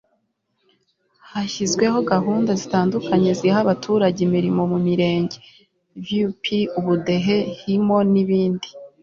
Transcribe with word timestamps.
hashyizweho 1.31 1.97
gahunda 2.11 2.51
zitandukanye 2.61 3.29
ziha 3.39 3.57
abaturage 3.65 4.19
imirimo 4.27 4.61
mu 4.71 4.79
mirenge 4.87 5.35
(vup, 6.05 6.43
ubudehe, 6.79 7.37
himo 7.59 7.97
n'ibindi 8.13 8.69